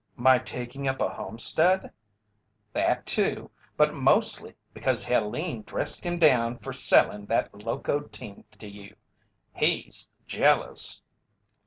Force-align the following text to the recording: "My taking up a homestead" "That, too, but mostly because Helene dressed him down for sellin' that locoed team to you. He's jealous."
"My 0.15 0.39
taking 0.39 0.87
up 0.87 0.99
a 0.99 1.09
homestead" 1.09 1.91
"That, 2.73 3.05
too, 3.05 3.51
but 3.77 3.93
mostly 3.93 4.55
because 4.73 5.05
Helene 5.05 5.61
dressed 5.61 6.03
him 6.03 6.17
down 6.17 6.57
for 6.57 6.73
sellin' 6.73 7.27
that 7.27 7.53
locoed 7.53 8.11
team 8.11 8.45
to 8.57 8.67
you. 8.67 8.95
He's 9.53 10.07
jealous." 10.25 11.03